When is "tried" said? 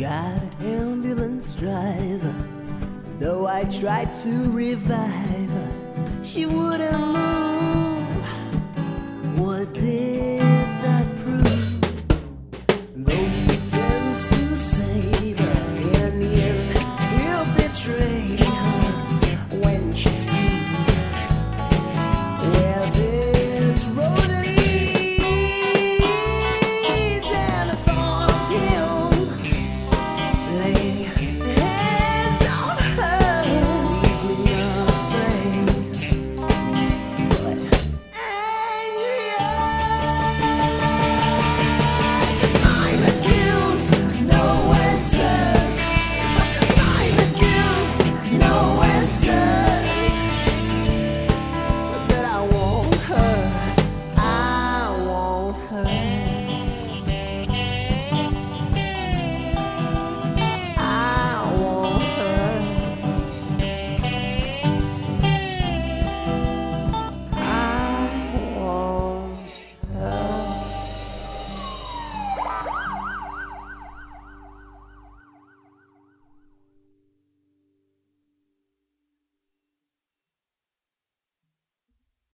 3.64-4.14